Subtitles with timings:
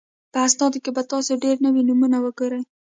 [0.31, 2.61] په اسنادو کې به تاسو ډېر نوي نومونه وګورئ.